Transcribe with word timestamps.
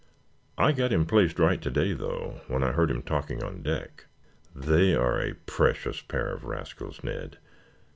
I 0.57 0.71
got 0.71 0.91
him 0.91 1.05
placed 1.05 1.37
right 1.37 1.61
to 1.61 1.69
day 1.69 1.93
though, 1.93 2.41
when 2.47 2.63
I 2.63 2.71
heard 2.71 2.89
him 2.89 3.03
talking 3.03 3.43
on 3.43 3.61
deck. 3.61 4.07
They 4.55 4.95
are 4.95 5.21
a 5.21 5.35
precious 5.35 6.01
pair 6.01 6.33
of 6.33 6.43
rascals, 6.43 7.03
Ned. 7.03 7.37